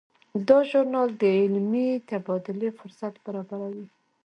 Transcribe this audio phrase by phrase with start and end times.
[0.47, 3.87] دا ژورنال د علمي تبادلې فرصت برابروي.